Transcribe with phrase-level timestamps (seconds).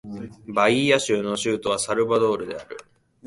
[0.47, 2.75] バイーア州の州都はサルヴァドールである